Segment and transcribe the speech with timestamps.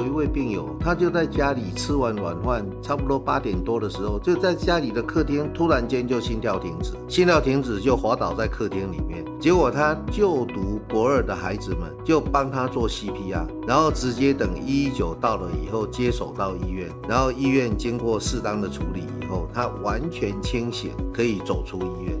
[0.00, 9.22] 有一位病友，他就在家里吃完晚饭，差不多八点多的时候，就在家里的客厅，突然间就心跳停止，心跳停止就滑倒在客厅里面。
[9.38, 22.18] 结果他就读国二的孩子们就帮他做 CPR，然后直接等一一九到了以后接手到医院，然后医院经过适当的处理以后，他完全清醒，可以走出医院。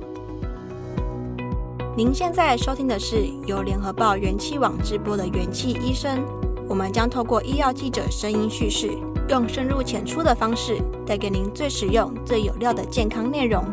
[1.96, 6.22] 您现在收听的是由联合报元气网直播的元气医生，
[6.70, 8.96] 我们将透过医药记者声音叙事，
[9.28, 13.64] 用深入浅出的方式，带给您最实用、最有料的健康内容，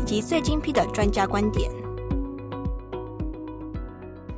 [0.00, 1.70] 以及最精辟的专家观点。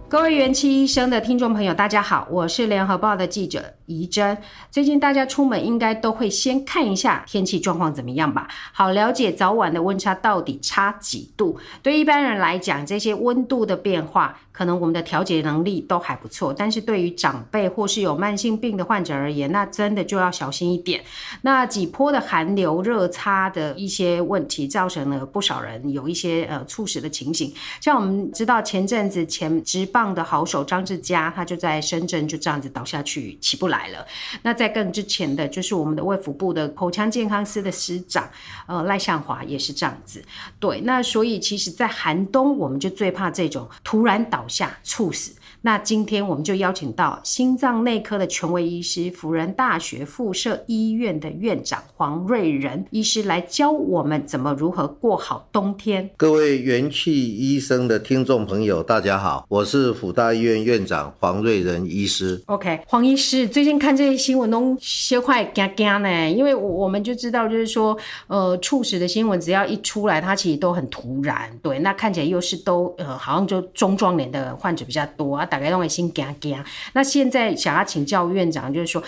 [0.09, 4.39] 各位元气医生的听众朋友，大家好，我是联合报的记者仪征。
[4.71, 11.59] 最近大家出门应该都会先看一下天气状况怎么样吧，好了解早晚的温差到底差几度。
[11.83, 21.03] 对一般人来讲，这些温度的变化，可能我们的调节能力都还不错，但是对于长辈或是有慢性病的患者而言，那真的就要小心一点。
[21.43, 27.53] 那几波的寒流、热差的一些问题，造成了不少人有一些呃猝死的情形。
[27.81, 34.05] 像我们知道前阵子前职棒的好手张志佳，他就在深圳就这样子倒下去，起不来来了。
[34.43, 38.29] 那在更之前的就是我们的卫福部的口腔健康司的司长，
[38.67, 40.23] 呃赖向华也是这样子。
[40.59, 45.33] 对，那所以其实，在寒冬我们就最怕这种突然倒下猝死。
[45.63, 56.09] 那今天我们就邀请到心脏内科的权威医师，辅仁大学附设医院的院长黄瑞仁医师来教我们怎么如何过好冬天。
[56.17, 62.41] 各位元气医生的听众朋友，大家好，我是辅大医院院长黄瑞仁医师。
[62.47, 75.48] OK，黄医师，最近看这些新闻都些快惊惊呢，因为我们就知道，就是说，呃，猝死的新闻只要一出来，它其实都很突然，对，那看起来又是都呃，好像就中壮年的患者比较多啊。
[75.49, 76.65] 大概都会心惊惊。
[76.93, 79.03] 那现在想要请教院长，就是说，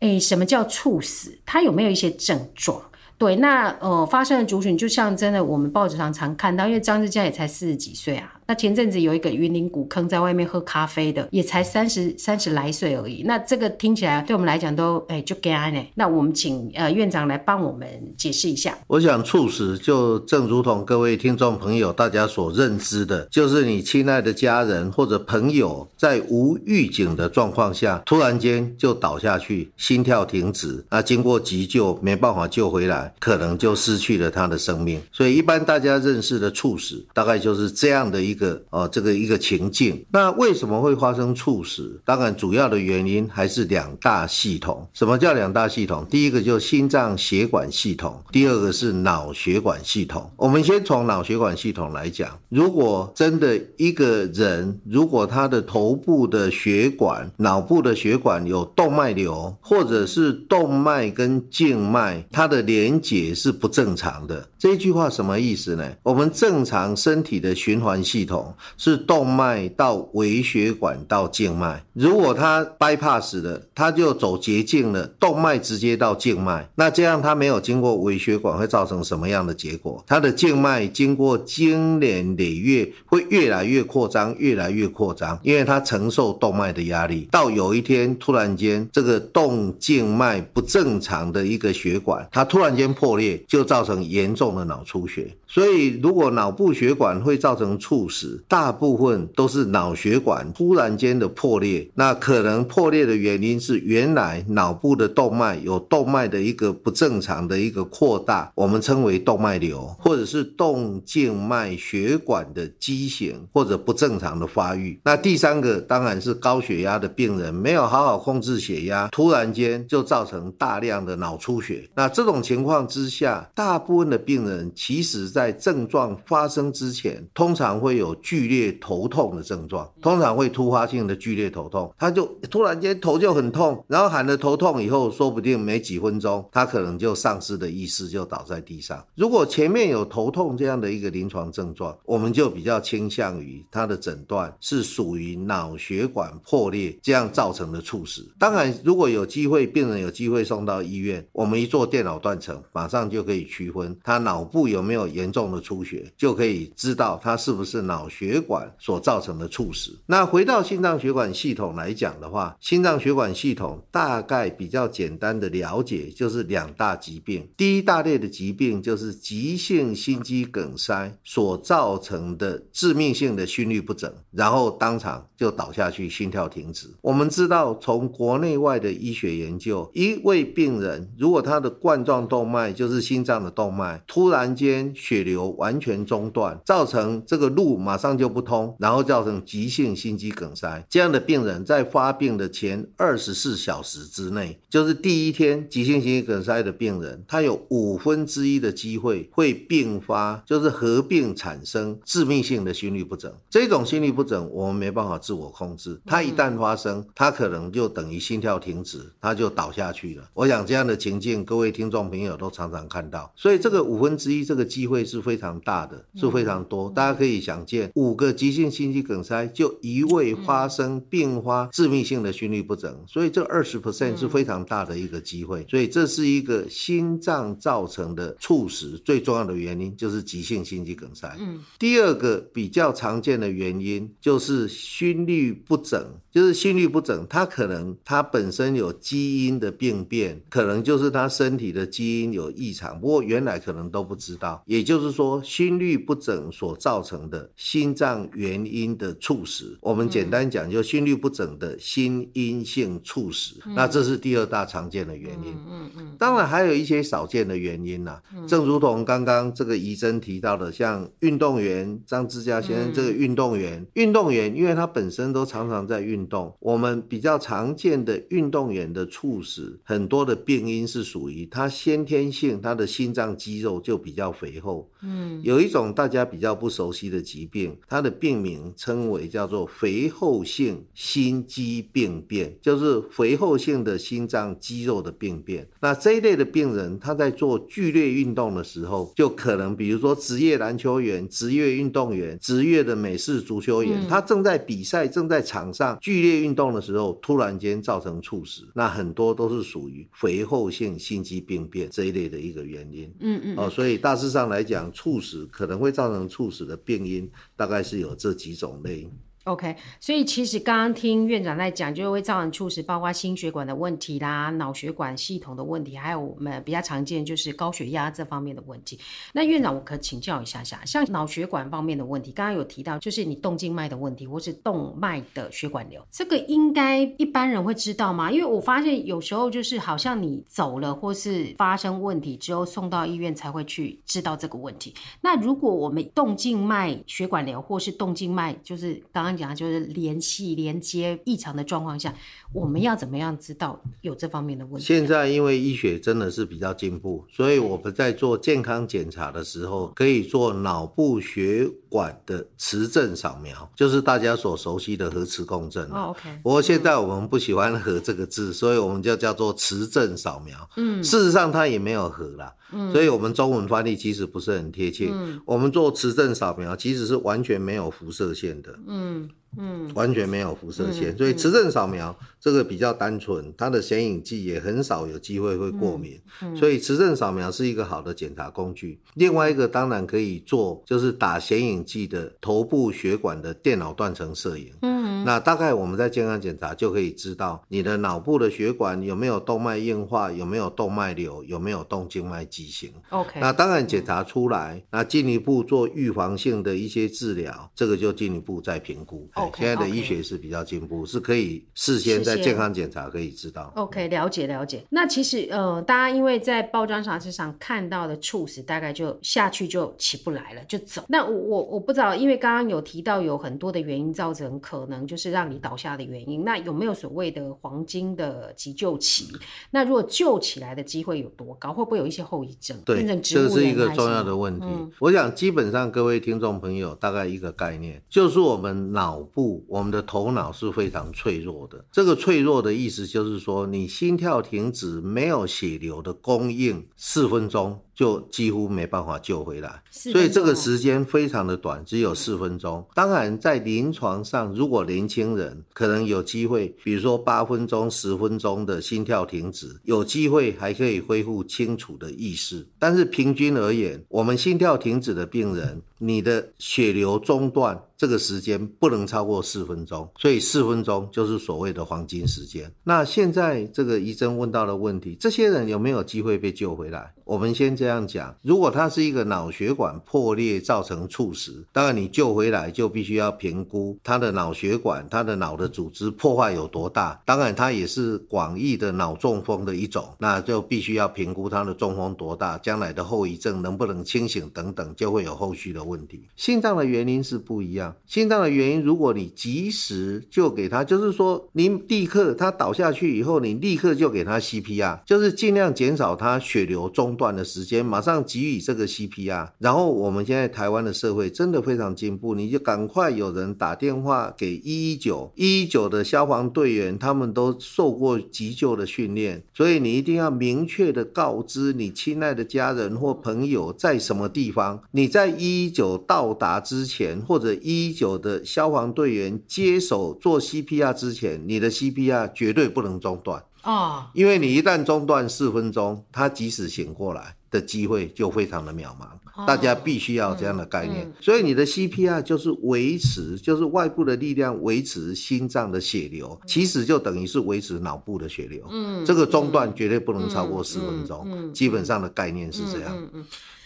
[0.00, 1.38] 诶，什么叫猝死？
[1.46, 2.82] 他有没有一些症状？
[3.16, 8.33] 对，那呃，发生的族群就像真的，我们报纸上常看到，因为张志佳也才四十几岁啊。
[8.46, 13.22] 那前阵子有一个云林古坑在外面喝咖啡的，也才三十三十来岁而已。
[13.24, 15.82] 那这个听起来对我们来讲都哎就干呢。
[15.94, 17.88] 那我们请呃院长来帮我们
[18.18, 18.76] 解释一下。
[18.86, 35.00] 我想猝死就正如同各位听众朋友大家所认知的，就是你亲爱的家人或者朋友在无预警的状况下，突然间就倒下去，心跳停止，那经过急救没办法救回来，可能就失去了他的生命。
[35.10, 38.33] 所以一般大家认识的猝死，大概就是这样的一。
[38.34, 42.00] 一个哦，这个一个情境，那为什么会发生猝死？
[42.04, 44.84] 当然，主要的原因还是两大系统。
[44.92, 46.04] 什么叫两大系统？
[46.10, 50.28] 第一个就是心脏血管系统，第二个是脑血管系统。
[50.34, 65.88] 我们先从脑血管系统来讲，如果真的一个人，如果他的头部的血管、脑部的血管有动脉瘤，或者是动脉跟静脉它的连接是不正常的，这句话什么意思呢？
[66.02, 68.23] 我们正常身体的循环系。
[68.24, 80.02] 系统是动脉到微血管到静脉，如果它 bypass 了，它就走捷径了，动脉直接到静脉，那这样它没有经过微血管会造成什么样的结果？
[80.06, 95.36] 它的静脉经过经年累月会越来越扩张，越来越扩张，因为它承受动脉的压力，到有一天突然间这个动静脉不正常的一个血管，它突然间破裂，就造成严重的脑出血。
[95.46, 98.13] 所以如果脑部血管会造成猝死，
[98.48, 115.00] 大部分都是脑血管突然间的破裂，那可能破裂的原因是原来脑部的动脉有动脉的一个不正常的一个扩大，我们称为动脉瘤，或者是动静脉血管的畸形或者不正常的发育。
[115.04, 121.88] 那第三个当然是高血压的病人没有好好控制血压，突然间就造成大量的脑出血。
[121.96, 128.03] 那这种情况之下，大部分的病人其实在症状发生之前，通常会有。
[128.04, 139.02] 有剧烈头痛的症状，通常会突发性的剧烈头痛，他就突然间头就很痛，然后喊了头痛以后，说不定没几分钟，他可能就丧失了意识，就倒在地上。
[139.14, 148.30] 如果前面有头痛这样的一个临床症状，我们就比较倾向于他的诊断是属于脑血管破裂这样造成的猝死。
[148.38, 157.93] 当然，如果有机会，病人有机会送到医院，我们一做电脑断层，马上就可以区分他脑部有没有严重的出血，就可以知道他是不是脑。
[157.94, 159.96] 脑血管所造成的猝死。
[160.06, 167.48] 那回到心脏血管系统来讲的话，心脏血管系统大概比较简单的了解就是两大疾病。
[167.56, 176.88] 第一大类的疾病就是急性心肌梗塞所造成的致命性的心律不整，然后当场就倒下去，心跳停止。
[177.00, 203.30] 我们知道，从国内外的医学研究，一位病人如果他的冠状动脉就是心脏的动脉突然间血流完全中断，造成这个路马上就不通，然后造成急性心肌梗塞，这样的病人在发病的前二十四小时之内，就是第一天急性心肌梗塞的病人，他有五分之一的机会会并发，就是合并产生致命性的心律不整。
[203.50, 210.24] 这种心律不整我们没办法自我控制，它一旦发生，它可能就等于心跳停止，它就倒下去了。
[210.32, 216.90] 我想这样的情境，各位听众朋友都常常看到，所以这个五分之一这个机会是非常大的，是非常多。
[216.90, 225.64] 大家可以想见，五个急性心肌梗塞就一位发生并发致命性的心律不整，所以这二十 percent 是非常大的一个机会。
[225.68, 231.34] 所以这是一个心脏造成的猝死最重要的原因，就是急性心肌梗塞。
[231.38, 244.62] 嗯，第二个比较常见的原因就是心律不整，就是心律不整，它可能它本身有基因的病变，可能就是它身体的基因有异常，不过原来可能都不知道。
[244.66, 253.58] 也就是说，心律不整所造成的心脏原因的猝死，我们简单讲，就心律不整的心因性猝死。
[253.74, 255.56] 那这是第二大常见的原因。
[255.66, 256.14] 嗯嗯。
[256.18, 274.90] 当然还有一些少见的原因呐，正如同刚刚这个怡珍提到的，像运动员张志佳先生这个运动员，运动员因为他本身都常常在运动，我们比较常见的运动员的猝死，很多的病因是属于他先天性他的心脏肌肉就比较肥厚。
[275.04, 285.68] 嗯，有一种大家比较不熟悉的疾病，它的病名称为叫做肥厚性心肌病变，就是肥厚性的心脏肌肉的病变。
[285.80, 303.12] 那这一类的病人，他在做剧烈运动的时候，就可能比如说职业篮球员、职业运动员、职业的美式足球员，他正在比赛、正在场上剧烈运动的时候，突然间造成猝死，那很多都是属于肥厚性心肌病变这一类的一个原因。
[303.20, 303.54] 嗯嗯。
[303.56, 309.10] 哦，所以大致上来讲，猝死可能会造成猝死的病因，大概是有这几种类。
[309.44, 318.98] OK，所以其实刚刚听院长在讲，就是会造成猝死，包括心血管的问题啦、脑血管系统的问题，还有我们比较常见就是高血压这方面的问题。
[319.34, 328.32] 那院长，我可请教一下下，像脑血管方面的问题，刚刚有提到，就是你动静脉的问题，或是动脉的血管瘤，这个应该一般人会知道吗？
[328.32, 334.94] 因为我发现有时候就是好像你走了，或是发生问题之后送到医院才会去知道这个问题。
[335.20, 339.33] 那如果我们动静脉血管瘤，或是动静脉，就是刚刚。
[339.36, 342.14] 讲就是联系连接异常的状况下，
[342.52, 344.84] 我们要怎么样知道有这方面的问题？
[344.84, 355.84] 现在因为医学真的是比较进步，所以我们在做健康检查的时候，可以做脑部血管的磁振扫描，就是大家所熟悉的核磁共振。
[355.90, 356.38] 哦，OK。
[356.42, 360.68] 不过现在我们不喜欢“核”这个字，所以我们就叫做磁振扫描。
[360.76, 362.52] 嗯，事实上它也没有核啦。
[362.74, 365.08] 嗯，所以我们中文翻译其实不是很贴切。
[365.12, 368.78] 嗯，我们做磁振扫描其实是完全没有辐射线的。
[368.86, 369.30] 嗯。
[369.58, 379.00] 嗯，完全没有辐射线，嗯、所以磁振扫描这个比较单纯，它的显影剂也很少有机会会过敏，嗯嗯、所以磁振扫描是一个好的检查工具。
[379.14, 384.72] 另外一个当然可以做，就是打显影剂的头部血管的电脑断层摄影。
[384.82, 392.92] 嗯，那大概我们在健康检查就可以知道你的脑部的血管有没有动脉硬化，有没有动脉瘤，有没有动静脉畸形。
[393.10, 399.28] OK，那当然检查出来，那进一步做预防性的一些治疗，这个就进一步再评估。
[399.56, 403.72] 现在的医学是比较进步.是可以事先在健康检查可以知道。
[403.76, 404.82] OK，了解了解。
[404.90, 411.02] 那其实呃，大家因为在包装杂志上看到的猝死，大概就下去就起不来了，就走。
[411.08, 416.44] 那我我我不知道，因为刚刚有提到有很多的原因造成可能就是让你倒下的原因。
[416.44, 419.28] 那有没有所谓的黄金的急救期？
[419.70, 421.72] 那如果救起来的机会有多高？
[421.72, 422.76] 会不会有一些后遗症？
[422.84, 424.66] 对，这是一个重要的问题。
[424.66, 429.20] 嗯、我想基本上各位听众朋友大概一个概念，就是我们脑。
[429.34, 431.84] 不，我们的头脑是非常脆弱的。
[431.90, 439.82] 这个脆弱的意思就是说，你心跳停止，没有血流的供应四分钟，就几乎没办法救回来。
[439.90, 442.84] 所以这个时间非常的短，只有四分钟。
[442.94, 452.66] 当然，在临床上，如果年轻人可能有机会，比如说八分钟、十分钟的心跳停止，有机会还可以恢复清楚的意识。
[452.78, 457.80] 但是平均而言，我们心跳停止的病人，你的血流中断。
[457.96, 462.70] 这个时间不能超过四分钟，所以四分钟就是所谓的黄金时间。
[462.82, 467.14] 那现在这个医生问到的问题，这些人有没有机会被救回来？
[467.24, 477.20] 我们先这样讲，如果他是一个脑血管破裂造成猝死，当然你救回来就必须要评估他的脑血管、他的脑的组织破坏有多大。
[477.24, 486.28] 当然，他也是广义的脑中风的一种，那就必须要评估他的中风多大，将来的后遗症能不能清醒等等，就会有后续的问题。
[486.36, 487.94] 心脏的原因是不一样。
[488.06, 499.50] 心脏的原因，如果你及时就给他，就是说，你立刻他倒下去以后，你立刻就给他 CPR，就是尽量减少他血流中断的时间，马上给予这个 CPR。
[499.58, 517.84] 然后我们现在台湾的社会真的非常进步，你就赶快有人打电话给一一九，一一九的消防队员，他们都受过急救的训练，所以你一定要明确的告知你亲爱的家人或朋友在什么地方，你在一一九到达之前或者一。
[517.84, 524.10] 一九的消防队员接手做 CPR 之前，你的 CPR 绝对不能中断啊！
[524.14, 529.08] 因为你一旦中断四分钟，他即使醒过来的机会就非常的渺茫。
[529.46, 531.12] 大家必须要这样的概念。
[531.20, 538.64] 所以你的 CPR 就是维持，就是外部的力量维持心脏的血流，其实就等于是维持脑部的血流。
[538.70, 541.52] 嗯，这个中断绝对不能超过四分钟。
[541.52, 542.96] 基本上的概念是这样。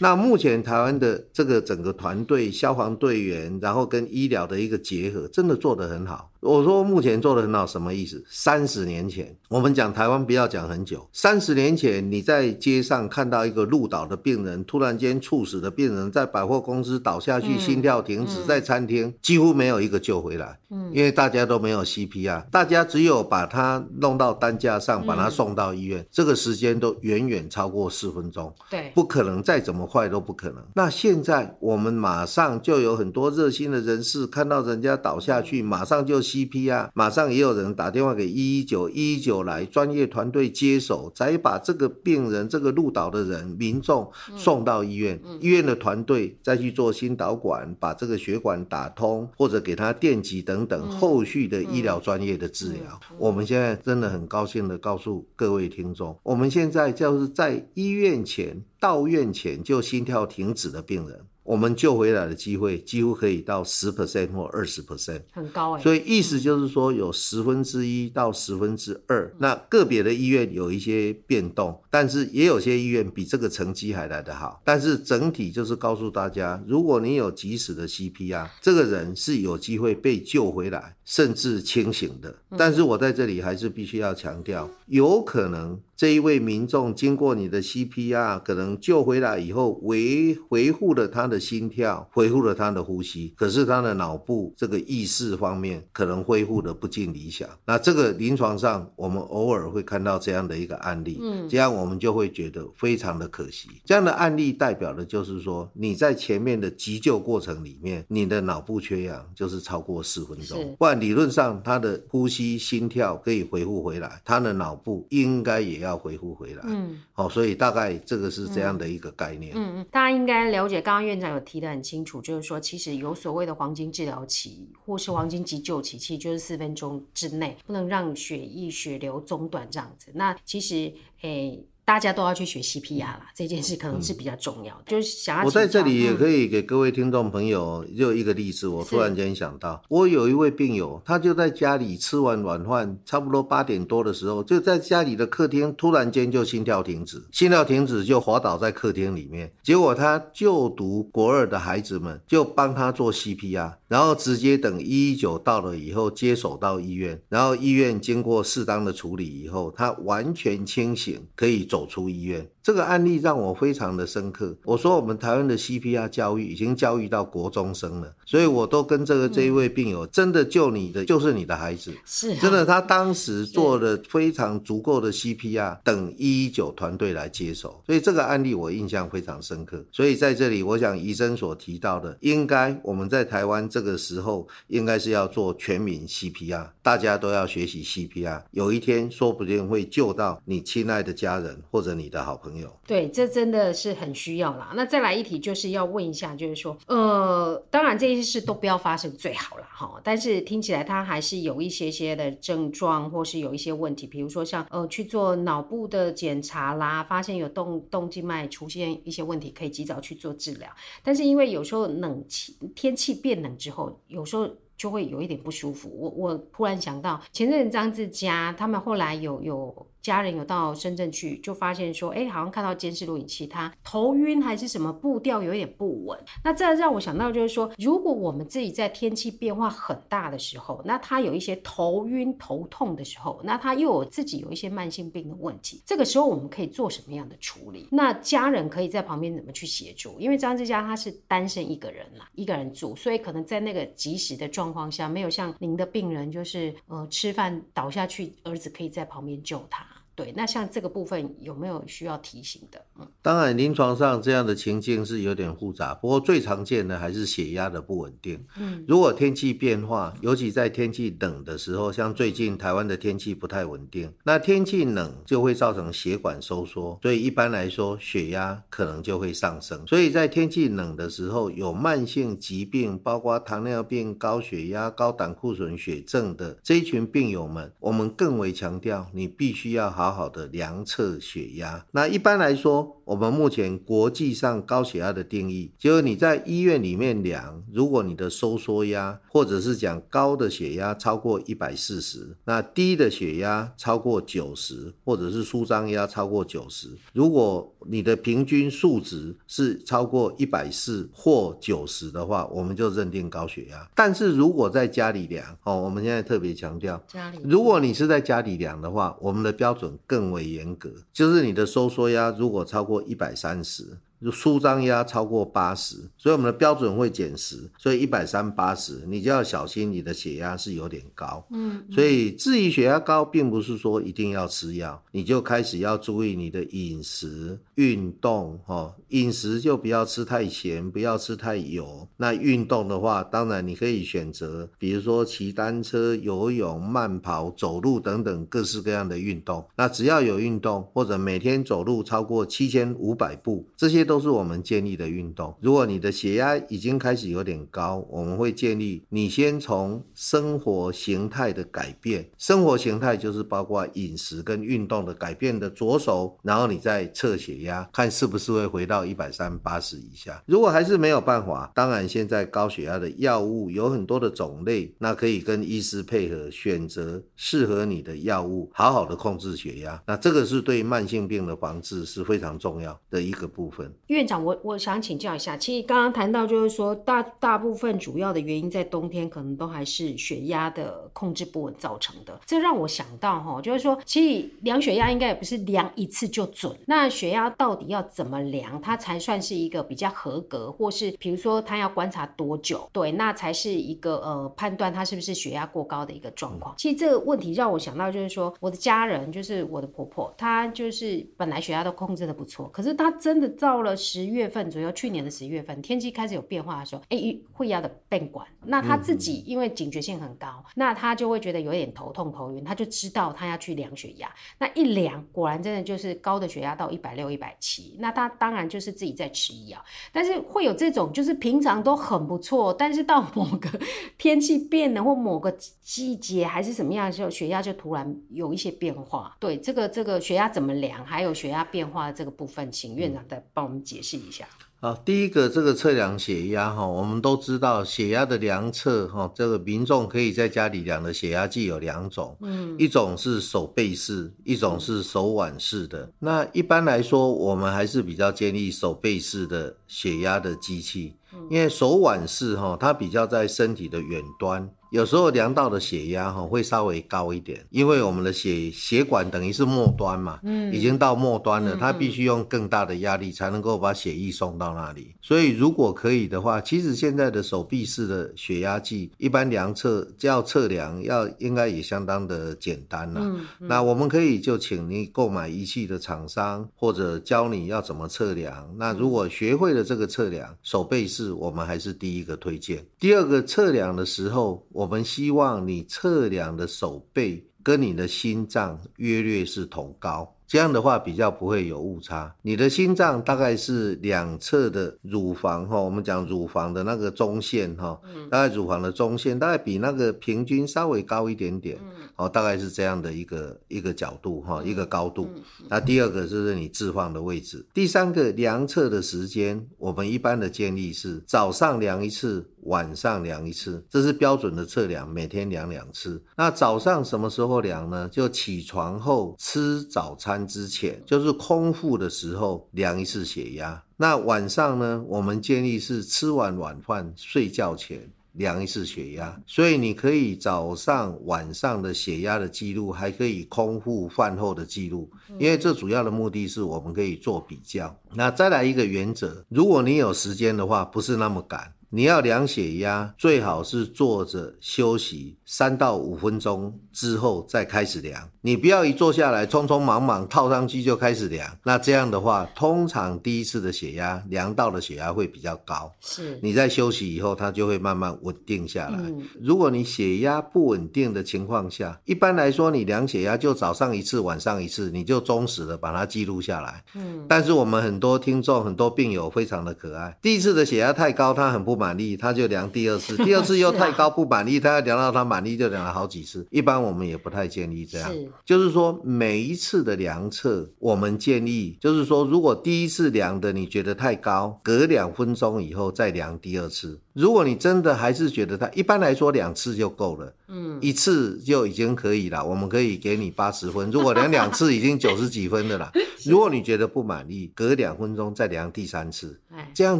[0.01, 6.31] 那目前台湾的这个整个团队，消防队员，然后跟医疗的一个结合，真的做得很好。
[6.39, 8.23] 我说目前做得很好，什么意思？
[8.29, 20.58] 三十年前，我们讲台湾不要讲很久，三十年前你在街上看到一个路倒的病人，突然间猝死的病人，在百货公司倒下去，心跳停止，在餐厅几乎没有一个救回来，
[20.93, 29.89] 因为大家都没有 CPR，大家只有把它弄到担架上，把它送到医院，这个时间都远远超过四分钟，对，不可能再怎么。
[29.89, 30.63] 快都不可能。
[30.75, 52.99] 那现在我们马上就有很多热心的人士看到人家倒下去，马上就 CPR，马上也有人打电话给一一九，一一九来专业团队接手，再把这个病人、这个入岛的人、民众送到医院，医院的团队再去做心导管，把这个血管打通，或者给他电击等等等后续的医疗专业的治疗。
[53.17, 58.63] 我们现在真的很高兴的告诉各位听众，我们现在就是在医院前。
[58.81, 65.81] 到院前就心跳停止的病人，我们救回来的机会几乎可以到十 percent 或二十 percent，很高哎。
[65.81, 69.33] 所以意思就是说，有十分之一到十分之二。
[69.39, 74.61] 那个别的医院有一些变动，但是也有些医院比这个成绩还来得好。
[74.63, 82.35] 但是整体就是告诉大家，如果你有及时的 CPR，这个人是有机会被救回来，甚至清醒的。
[82.55, 85.79] 但是我在这里还是必须要强调，有可能。
[85.99, 97.49] 这一位民众经过你的 CPR，可能救回来以后，维恢复了他的心跳，恢复了他的呼吸，可是他的脑部这个意识方面可能恢复的不尽理想。
[97.65, 103.67] 那这个临床上我们偶尔会看到这样的一个案例，嗯，这样我们就会觉得非常的可惜。
[103.83, 115.88] 这样的案例代表的就是说，你在前面的急救过程里面，你的脑部缺氧就是超过四分钟，不然理论上他的呼吸、心跳可以恢复回来，他的脑部应该也要。
[115.89, 130.11] 要回复回来，嗯，好，所以大概这个是这样的一个概念，嗯嗯，大家应该了解，刚刚院长有提得很清楚，就是说，其实有所谓的黄金治疗期或是黄金急救期，其实就是四分钟之内不能让血液血流中断这样子。
[130.13, 130.75] 那其实，
[131.21, 131.65] 诶、欸。
[131.89, 134.83] 大家都要去学 CPR 啦，这件事可能是比较重要的。
[134.85, 138.67] 嗯、就是想要我在这里也可以给各位听众朋友就一个例子。
[138.67, 149.51] 我突然间想到，我有一位病友，他就在家里吃完晚饭，差不多八点多的时候，就在家里的客厅，突然间就心跳停止，心跳停止就滑倒在客厅里面。
[149.63, 161.78] 结果他就读国二的孩子们就帮他做 CPR，然后直接等一一九到了以后接手到医院，然后医院经过适当的处理以后，他完全清醒，可以走。
[161.79, 162.45] 走出医院。
[162.61, 164.55] 这个案例让我非常的深刻。
[164.65, 172.65] 我说我们台湾的 CPR 教育已经教育到国中生了，所以我都跟这个这一位病友，真的救你的就是你的孩子，是真的。
[172.65, 179.83] 他当时做了非常足够的 CPR，等一一九团队来接手，所以这个案例我印象非常深刻。
[179.91, 191.57] 所以在这里，我想医生所提到的，应该我们在台湾这个时候应该是要做全民 CPR，大家都要学习 CPR，有一天说不定会救到你亲爱的家人。
[191.71, 192.71] 或者你的好朋友。
[192.85, 194.71] 对，这真的是很需要啦。
[194.75, 199.99] 那再来一题，就是要问一下，就是说，呃，当然这些事都不要发生最好了哈。
[200.03, 210.69] 但是听起来他还是有一些些的症状，或是有一些问题，比如说像呃去做脑部的检查啦，发现有动动静脉出现一些问题，可以及早去做治疗。
[211.03, 214.49] 但是因为有时候冷气天气变冷之后，有时候。
[214.79, 215.91] 就会有一点不舒服。
[215.93, 219.87] 我我突然想到，前阵子张志佳他们后来有有。
[220.01, 226.17] 家人有到深圳去，就发现说，哎，好像看到监视录影器，他头晕还是什么，步调有点不稳。
[226.43, 237.87] 那这让我想到，就是说，如果我们自己在天气变化很大的时候，那他有一些头晕头痛的时候，那他又有自己有一些慢性病的问题，这个时候我们可以做什么样的处理？
[237.91, 240.19] 那家人可以在旁边怎么去协助？
[240.19, 249.85] 因为张志佳他是单身一个人啦，一个人住，所以可能在那个及时的状况下，没有像您的病人，就是呃吃饭倒下去，儿子可以在旁边救他。
[250.19, 252.83] 对，那像这个部分有没有需要提醒的？
[252.99, 258.45] 嗯，当然，临床上这样的情境是有点复杂，不过最常见的还是血压的不稳定。
[258.59, 269.87] 嗯，如果天气变化，尤其在天气冷的时候，像最近台湾的天气不太稳定，那天气冷就会造成血管收缩，所以一般来说血压可能就会上升。
[269.87, 280.08] 所以在天气冷的时候，有慢性疾病，包括糖尿病、高血压、高胆固醇血症的这一群病友们，我们更为强调，你必须要好。
[280.09, 281.85] 好好的量测血压。
[281.91, 303.89] 那一般来说，我们目前国际上高血压的定义，就是你在医院里面量，如果你的收缩压或者是讲高的血压超过一百四十，那低的血压超过九十，或者是舒张压超过九十，如果你的平均数值是超过一百四或九十的话，我们就认定高血压。
[303.95, 309.89] 但是如果在家里量，哦，我们现在特别强调，家里，如果你是在家里量的话，我们的标准。
[310.05, 313.97] 更为严格，就是你的收缩压如果超过一百三十。
[314.21, 321.45] 就舒张压超过八十，所以我们的标准会减十，所以一百三八十，你就要小心你的血压是有点高。
[321.51, 328.59] 嗯，所以至于血压高，并不是说一定要吃药，你就开始要注意你的饮食、运动。
[328.65, 332.05] 哦，饮食就不要吃太咸，不要吃太油。
[332.17, 339.65] 那运动的话，当然你可以选择，比如说骑单车、游泳、慢跑、走路等等各式各样的运动。
[339.77, 344.08] 那只要有运动，或者每天走路超过七千五百步，这些。
[344.09, 345.55] 都是我们建议的运动。
[345.61, 360.41] 如果你的血压已经开始有点高，我们会建议你先从生活形态的改变，生活形态就是包括饮食跟运动的改变的着手，然后你再测血压，看是不是会回到一百三八十以下。
[360.47, 370.01] 如果还是没有办法，当然现在高血压的药物有很多的种类，那可以跟医师配合选择适合你的药物，好好的控制血压。
[370.07, 373.93] 那这个是对慢性病的防治是非常重要的一个部分。
[374.09, 382.41] 院长，我我想请教一下，其实刚刚谈到就是说大大部分主要的原因在冬天可能都还是血压的控制不稳造成的。
[382.43, 386.75] 这让我想到哈，就是说其实量血压应该也不是量一次就准。
[386.87, 396.73] 那血压到底要怎么量，它才算是一个比较合格，或是比如说他要观察多久，对，那才是一个呃判断他是不是血压过高的一个状况。
[396.79, 403.98] 其实这个问题让我想到就是说我的家人就是我的婆婆，她就是本来血压都控制的不错，可是她真的到了。
[403.99, 408.47] 十月份左右，去年的十月份，天气开始有变化的时候，哎，会压的变管。
[408.65, 414.33] 那他自己因为警觉性很高，嗯、那他就会觉得有点头痛、头晕，他就知道他要去量血压。
[414.57, 417.97] 那一量，果然真的就是高的血压到一百六、一百七。
[417.99, 419.83] 那他当然就是自己在吃药，
[420.13, 423.69] 但是会有这种，就是平常都很不错，但是到某个
[424.17, 429.35] 天气变了或某个季节还是什么样的时候，血压就突然有一些变化。
[429.39, 433.83] 对，这个这个血压怎么量，还有血压变化的这个部分，请院长再帮我们。
[433.89, 434.47] 解释一下。
[434.81, 446.09] 好，第一个这个测量血压哈，我们都知道血压的量测哈，这个民众可以在家里量的血压计有两种，嗯，一种是手背式，一种是手腕式的。
[446.19, 451.17] 那一般来说，我们还是比较建议手背式的血压的机器，
[451.49, 454.69] 因为手腕式哈，它比较在身体的远端。
[454.91, 465.13] 有时候量到的血压哈会稍微高一点，因为我们的血血管等于是末端嘛，嗯，已经到末端了，它必须用更大的压力才能够把血液送到那里。
[465.21, 473.21] 所以如果可以的话，其实现在的手臂式的血压计，一般量测要测量要应该也相当的简单了。
[473.21, 478.67] 嗯，那我们可以就请你购买仪器的厂商或者教你要怎么测量。
[478.75, 482.83] 那如果学会了这个测量，手背式我们还是第一个推荐。
[482.99, 484.65] 第二个测量的时候。
[484.79, 490.33] 我们希望你测量的手背，跟你的心脏约略是同高。
[490.49, 492.33] 这样的话比较不会有误差。
[492.41, 501.77] 你的心脏大概是两侧的乳房哈，我们讲乳房的那个中线哈，大概乳房的中线大概比那个平均稍微高一点点，
[502.15, 505.29] 哦，大概是这样的一个一个角度哈，一个高度。
[505.67, 507.63] 那第二个就是你置放的位置。
[507.71, 512.49] 第三个量测的时间，我们一般的建议是早上量一次。
[512.63, 516.21] 晚上量一次，这是标准的测量，每天量两次。
[516.35, 518.09] 那早上什么时候量呢？
[518.11, 523.81] 就起床后吃早餐之前，就是空腹的时候量一次血压。
[523.97, 525.03] 那晚上呢？
[525.07, 527.99] 我们建议是吃完晚饭睡觉前
[528.33, 529.41] 量一次血压。
[529.45, 537.93] 所以你可以早上、晚上的血压的记录，还可以空腹饭后的记录，因为这主要的目的是我们可以做比较。
[538.13, 541.73] 那再来一个原则，如果你有时间的话，不是那么赶。
[541.91, 548.29] 你要量血压，最好是坐着休息三到五分钟之后再开始量。
[548.41, 555.91] 你不要一坐下来匆匆忙忙套上去就开始量，那这样的话，通常第一次的血压量到的血压会比较高。
[555.99, 558.99] 是，你在休息以后，它就会慢慢稳定下来。
[558.99, 559.23] 嗯。
[559.41, 566.83] 如果你血压不稳定的情况下，一般来说你量血压就早上一次，晚上一次，你就忠实的把它记录下来。
[566.93, 567.25] 嗯。
[567.27, 571.78] 但是我们很多听众、很多病友非常的可爱，第一次的血压太高，他很不。
[571.79, 576.45] 满意，他就量第二次， 第二次又太高不满意，他要量到他满意就量了好几次。
[576.51, 586.99] 一般我们也不太建议这样，是就是说每一次的量测，我们建议就是说，如果第一次量的你觉得太高，隔两分钟以后再量第二次。
[587.13, 592.45] 如果你真的还是觉得它，一般来说两次就够了，嗯，一次就已经可以了。
[592.45, 595.91] 我们可以给你八十分，如果量两次已经 九十几分的啦。
[596.25, 599.39] 如果你觉得不满意，隔两分钟再量第三次，
[599.73, 599.99] 这样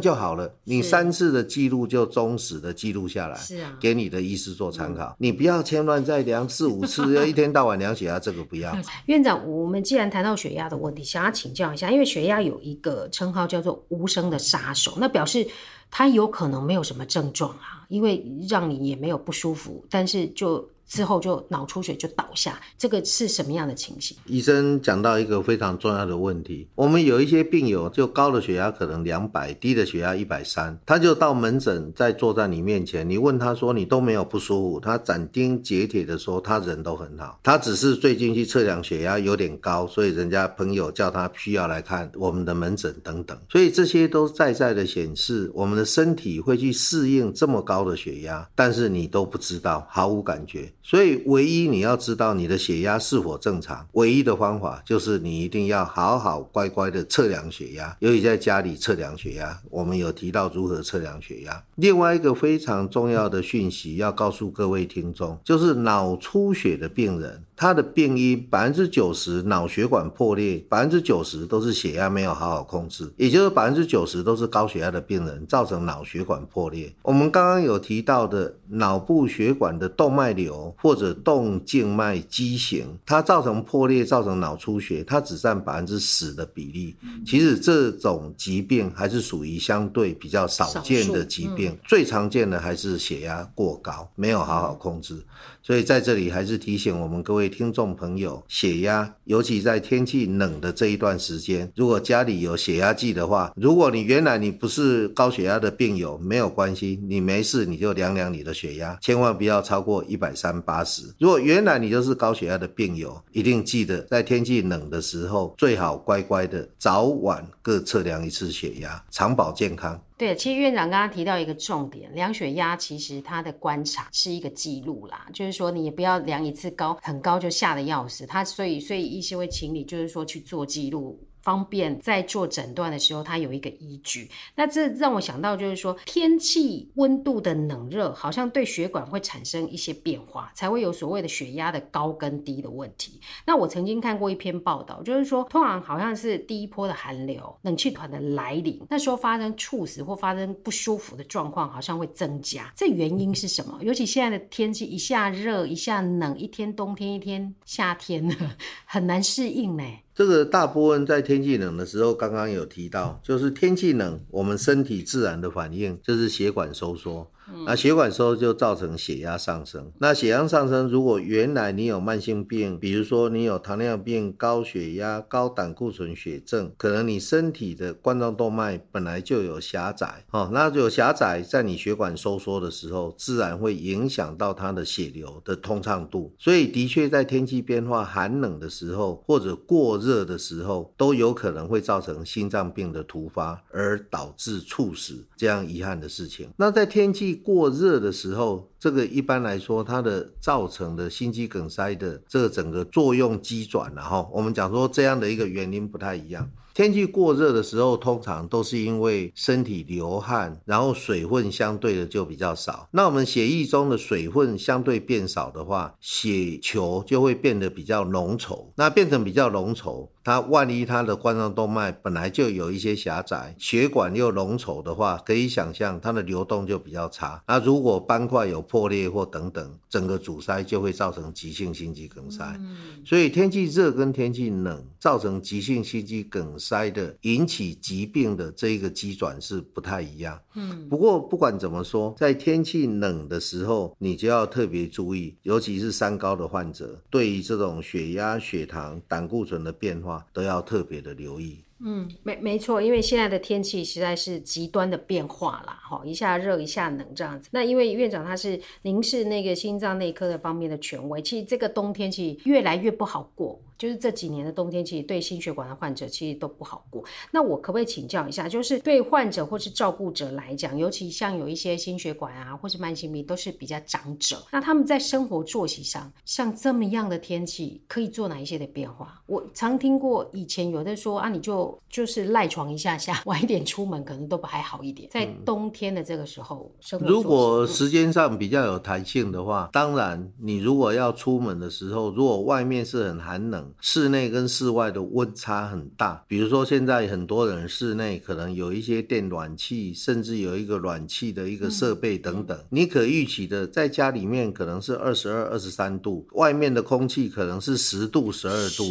[0.00, 0.54] 就好了。
[0.64, 5.16] 你三次的记录就忠实的记录下来，是啊，给你的医师做参考。
[5.18, 8.76] 你不要千万再量四五次，要一天到晚量血压，这个不要。
[9.06, 15.46] 院长，我们既然谈到血压的问题，想要请教一下，因为血压有一个称号叫做无声的杀手，那表示。
[15.90, 20.68] 他有可能没有什么症状啊，因为让你也没有不舒服，但是就。
[20.90, 24.16] 之后就脑出血就倒下，这个是什么样的情形？
[24.26, 50.68] 医生讲到一个非常重要的问题，我们有一些病友就高的血压可能两百，低的血压一百三，他就到门诊，在坐在你面前，你问他说你都没有不舒服，他斩钉截铁的说他人都很好，他只是最近去测量血压有点高，所以人家朋友叫他需要来看我们的门诊等等，所以这些都在在的显示我们的身体会去适应这么高的血压，但是你都不知道，毫无感觉。
[50.90, 59.56] 所以，唯一你要知道你的血压是否正常，唯一的方法就是你一定要好好乖乖的测量血压，尤其在家里测量血压。
[59.70, 61.62] 我们有提到如何测量血压。
[61.76, 67.40] 另外一个非常重要的讯息要告诉各位听众，就是脑出血的病人。
[67.60, 76.90] 他的病因百分之九十脑血管破裂，百分之九十都是血压没有好好控制，也就是百分之九十都是高血压的病人造成脑血管破裂。
[77.02, 86.96] 我们刚刚有提到的脑部血管的动脉瘤或者动静脉畸形，它造成破裂造成脑出血，它只占百分之十的比例。
[87.26, 95.22] 其实这种疾病还是属于相对比较少见的疾病，最常见的还是血压过高，没有好好控制。
[95.70, 111.04] 所以在这里还是提醒我们各位听众朋友，血压，尤其在天气冷的这一段时间，如果家里有血压计的话，如果你原来你不是高血压的病友，没有关系，你没事你就量量你的血压，千万不要超过一百三八十。
[111.20, 120.02] 如果原来你就是高血压的病友，一定记得在天气冷的时候，最好乖乖的早晚各测量一次血压，长保健康。
[120.20, 131.18] 对，其实院长刚刚提到一个重点，量血压其实他的观察是一个记录啦，就是说你也不要量一次高很高就吓得要死，他所以所以医师会请你就是说去做记录。
[131.42, 134.30] 方便在做诊断的时候，它有一个依据。
[134.54, 143.20] 那这让我想到，就是说天气温度的冷热，好像对血管会产生一些变化，才会有所谓的血压的高跟低的问题。
[143.46, 152.72] 那我曾经看过一篇报道，就是说通常好像是第一波的寒流、冷气团的来临，那时候发生猝死或发生不舒服的状况，好像会增加。
[152.76, 153.78] 这原因是什么？
[153.82, 158.28] 尤其现在的天气一下热一下冷，一天冬天一天夏天，
[158.84, 159.84] 很难适应呢。
[160.20, 167.26] 这个大部分在天气冷的时候，刚刚有提到，就是天气冷，我们身体自然的反应就是血管收缩。
[167.66, 169.92] 那血管收缩就造成血压上升。
[169.98, 186.32] 那血压上升，如果原来你有慢性病，比如说你有糖尿病、高血压、高胆固醇血症，可能你身体的冠状动脉本来就有狭窄，哦，那有狭窄，在你血管收缩的时候，自然会影响到它的血流的通畅度。
[186.38, 196.48] 所以的确在天气变化寒冷的时候，或者过热的时候，都有可能会造成心脏病的突发，而导致猝死这样遗憾的事情。
[196.56, 206.48] 那在天气过热的时候，这个一般来说，它的造成的心肌梗塞的这个整个作用机转，然后我们讲说这样的一个原因不太一样。
[206.80, 212.88] 天气过热的时候，通常都是因为身体流汗，然后水分相对的就比较少。
[212.92, 218.68] 那我们血液中的水分相对变少的话，血球就会变得比较浓稠。
[218.76, 227.42] 那变成比较浓稠，它万一它的冠状动脉本来就有一些狭窄，血管又浓稠的话，可以想象它的流动就比较差。
[227.46, 232.58] 那如果斑块有破裂或等等，整个阻塞就会造成急性心肌梗塞。
[233.04, 236.90] 所以天气热跟天气冷造成急性心肌梗塞。
[236.90, 251.60] 的引起疾病的这一个机转是不太一样，嗯，不过不管怎么说，在天气冷的时候，你就要特别注意，尤其是三高的患者，对于这种血压、血糖、胆固醇的变化，都要特别的留意。
[251.82, 257.48] 嗯，没没错，因为现在的天气实在是极端的变化啦，哈，一下热一下冷这样子。
[257.52, 267.02] 那因为院长他是您是那个心脏内科的方面的权威，其实这个冬天其实越来越不好过，就是这几年的冬天其实对心血管的患者其实都不好过。
[267.30, 279.22] 那我可不可以请教一下，就是对患者或是照顾者来讲，尤其像有一些心血管啊或是慢性病都是比较长者，那他们在生活作息上，像这么样的天气可以做哪一些的变化？
[279.26, 285.08] 我常听过以前有的说啊，你就就是赖床一下下， 晚一点出门可能都不还好一点。
[285.10, 308.84] 在冬天的这个时候，嗯、如果时间上比较有弹性的话，当然你如果要出门的时候，如果外面是很寒冷，室内跟室外的温差很大，比如说现在很多人室内可能有一些电暖气，甚至有一个暖气的一个设备等等，嗯、你可预期的在家里面可能是二十二、二十三度，外面的空气可能是十度、十二度。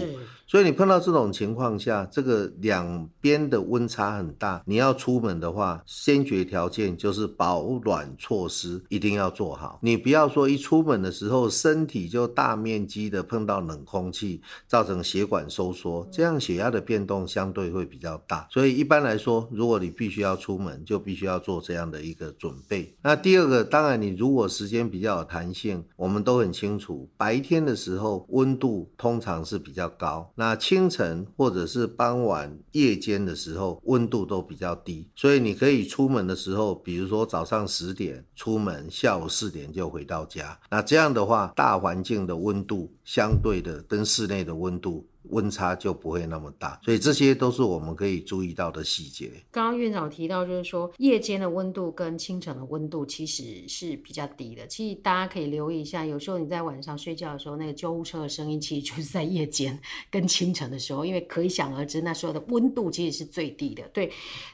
[0.50, 9.78] 所以你碰到这种情况下，这个两边的温差很大，你要出门的话，先决条件就是保暖措施一定要做好。
[9.84, 18.48] 你不要说一出门的时候，身体就大面积的碰到冷空气，造成血管收缩，这样血压的变动相对会比较大。
[18.50, 22.92] 所以一般来说，如果你必须要出门，就必须要做这样的一个准备。
[23.04, 30.28] 那第二个，当然你如果时间比较有弹性，我们都很清楚，白天的时候温度通常是比较高。
[30.40, 40.58] 那清晨或者是傍晚、夜间的时候，温度都比较低，所以你可以出门的时候，比如说早上十点出门，下午四点就回到家。
[40.70, 45.06] 那这样的话，大环境的温度相对的跟室内的温度。
[45.30, 49.32] 温差就不会那么大，所以这些都是我们可以注意到的细节。
[49.52, 54.66] 刚刚院长提到，就是说夜间的温度跟清晨的温度其实是比较低的。
[54.68, 63.84] 其实大家可以留意一下，有时候你在晚上睡觉的时候，那个救护车的声音其实就是在夜间 跟清晨的时候，因为可想而知，那时候的温度其实是最低的。
[63.90, 64.12] 对，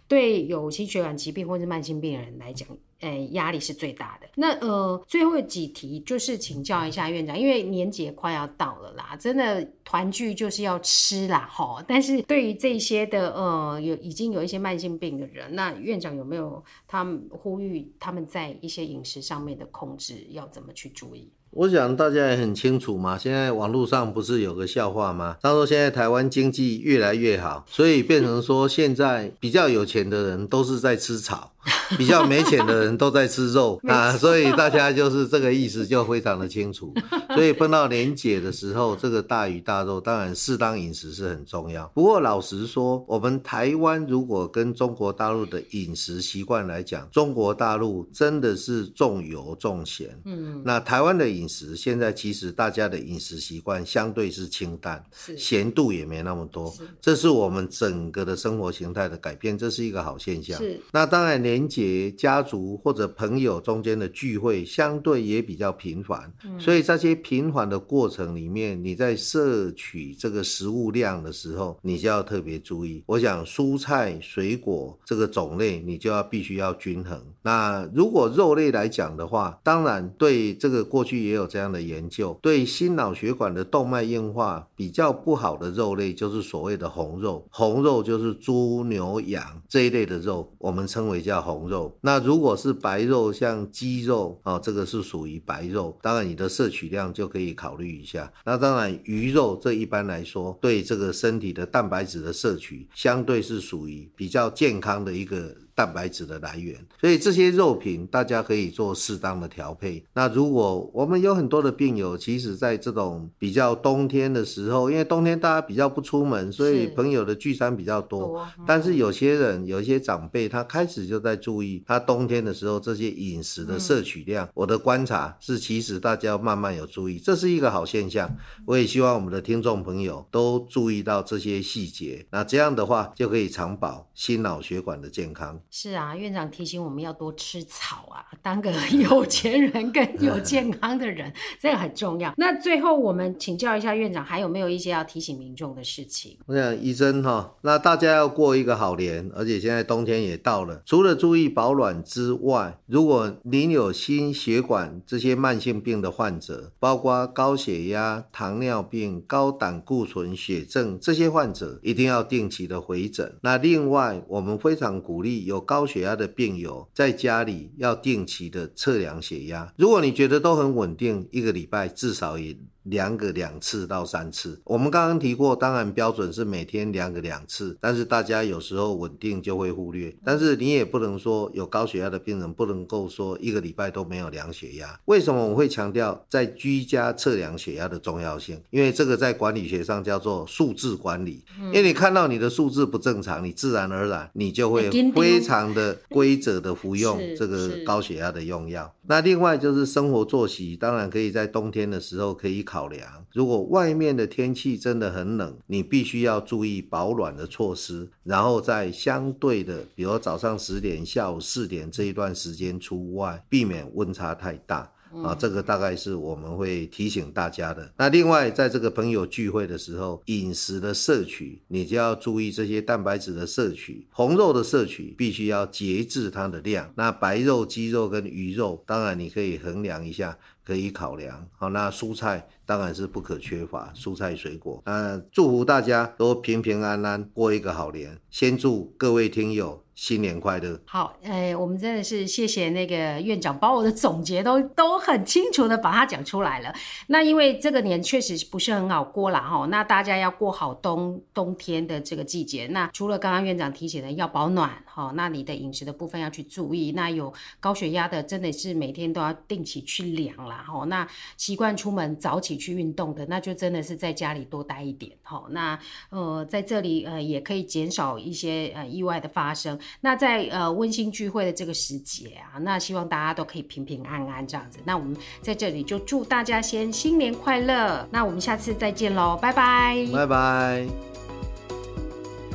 [0.07, 2.67] 对，有心血管疾病或是慢性病的人来讲。
[3.05, 4.27] 诶，压力是最大的。
[4.35, 11.83] 那呃，最后几题就是请教一下院长，因为年节快要到了啦，真的团聚就是要吃啦，哈。
[11.87, 21.31] 但是对于这些的呃，有已经有一些慢性病的人，那院长有没有他们呼吁他们在一些饮食上面的控制要怎么去注意？
[21.55, 25.37] 我想大家也很清楚嘛，现在网络上不是有个笑话吗？
[25.41, 31.51] 他说现在台湾经济越来越好，所以变成说现在比较有钱的人都是在吃草。
[31.97, 36.93] 比较没钱的人都在吃肉 啊，所以大家就是这个意思就非常的清楚。
[37.33, 41.87] 所以碰到年节的时候，这个大鱼大肉，当然适当饮食是很重要。
[41.95, 50.15] 不过老实说，我们台湾如果跟中国大陆的饮食习惯来讲，中国大陆真的是重油重咸。
[50.25, 55.03] 嗯，那台湾的饮食现在其实大家的饮食习惯相对是清淡，
[55.37, 56.71] 咸度也没那么多。
[56.71, 60.57] 是，这是我们整个的生活形态的改变，这是一个好现象。
[60.57, 61.65] 是，那当然年。
[61.65, 73.03] 节家族或者朋友中间的聚会相对也比较频繁，嗯，所以在这些频繁的过程里面，你在摄取这个食物量的时候，你就要特别注意。
[73.07, 77.19] 我想蔬菜水果这个种类，你就要必须要均衡。
[77.41, 87.47] 那如果肉类来讲的话，当然对这个过去也有这样的研究，对心脑血管的动脉硬化比较不好的肉类，就是所谓的红肉。
[87.51, 91.35] 红肉就是猪牛羊这一类的肉，我们称为叫。
[91.45, 91.95] 红肉。
[92.01, 98.31] 那如果是白肉，像鸡肉哦，这个是属于白肉，当然你的摄取量就可以考虑一下。
[98.45, 105.55] 那当然鱼肉，这一般来说对这个身体的蛋白质的摄取，相对是属于比较健康的一个。
[105.75, 110.01] 蛋白质的来源，所以这些肉品大家可以做适当的调配。
[110.13, 118.47] 那如果我们有很多的病友，其实在这种比较冬天的时候，因为冬天大家比较不出门，所以朋友的聚餐比较多。
[118.65, 124.45] 但是有些人，有一些长辈，他开始就在注意他冬天的时候这些饮食的摄取量。
[124.45, 128.33] 嗯、我的观察是，其实大家要慢慢有注意，这是一个好现象。
[128.65, 132.25] 我也希望我们的听众朋友都注意到这些细节。
[132.31, 135.59] 那这样的话，就可以长保心脑血管的健康。
[135.77, 142.33] 是啊，院长提醒我们要多吃草啊，当个 有钱人跟有健康的人，这个很重要。
[142.37, 146.37] 那最后我们请教一下院长，还有没有一些要提醒民众的事情？
[146.45, 163.37] 我想医生哈，那大家要过一个好年，而且现在冬天也到了，除了注意保暖之外，如果您有心血管这些慢性病的患者，包括高血压、糖尿病、高胆固醇、血症这些患者，一定要定期的回诊。
[163.41, 169.73] 那另外，我们非常鼓励有高血压的病友在家里要定期的测量血压。
[169.75, 172.55] 如果你觉得都很稳定，一个礼拜至少也。
[172.85, 180.15] 量个两次到三次，我们刚刚提过，当然标准是每天量个两次，但是大家有时候稳定就会忽略。
[180.23, 184.99] 但是你也不能说有高血压的病人不能够说一个礼拜都没有量血压。
[185.05, 188.61] 为什么我会强调在居家测量血压的重要性？
[188.69, 191.43] 因为这个在管理学上叫做数字管理。
[191.57, 198.93] 因为你看到你的数字不正常，你自然而然你就会非常的规则的服用 这个高血压的用药。
[199.07, 203.25] 那另外就是生活作息，当然可以在冬天的时候可以考量。
[203.33, 214.91] 如果外面的天气真的很冷，你必须要注意保暖的措施，然后在相对的，比如早上十点、下午四点这一段时间出外，避免温差太大。
[215.23, 217.89] 啊，这个大概是我们会提醒大家的。
[217.95, 226.91] 那另外，在这个朋友聚会的时候，饮食的摄取，你就要注意这些蛋白质的摄取，红肉的摄取必须要节制它的量。
[226.95, 231.47] 那白肉、鸡肉跟鱼肉，当然你可以衡量一下，可以考量。
[231.55, 234.81] 好，那蔬菜当然是不可缺乏，蔬菜水果。
[234.85, 238.19] 那祝福大家都平平安安过一个好年。
[238.29, 239.84] 先祝各位听友。
[239.95, 240.77] 新年快乐！
[240.85, 246.73] 好，呃，我们真的是谢谢那个院长，把我的总结都 都很清楚的把它讲出来了。
[247.07, 252.67] 那因为这个年确实不是很好过啦哈，那大家要过好冬冬天的这个季节。
[252.67, 256.91] 那除了刚刚院长提醒的要保暖哈，那你的饮食的部分要去注意。
[256.91, 260.83] 那有高血压的，真的是每天都要定期去量啦哈。
[260.87, 265.45] 那习惯出门早起去运动的，那就真的是在家里多待一点哈。
[265.51, 265.79] 那
[266.09, 269.79] 呃，在这里呃也可以减少一些呃意外的发生。
[270.01, 274.79] 那在呃温馨聚会的这个时节啊，那希望大家都可以平平安安这样子。
[274.83, 278.07] 那我们在这里就祝大家先新年快乐。
[278.11, 280.85] 那我们下次再见喽，拜拜，拜拜。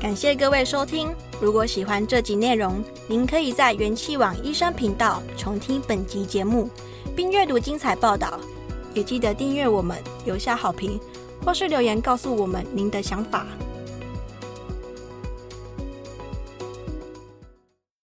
[0.01, 1.15] 感谢各位收听。
[1.43, 6.71] 如果喜欢这集内容，您可以在元气网医生频道重听本集节目，
[7.15, 8.41] 并阅读精彩报道。
[8.95, 10.99] 也记得订阅我们，留下好评，
[11.45, 13.47] 或是留言告诉我们您的想法。